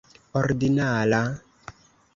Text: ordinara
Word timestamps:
ordinara 0.39 1.21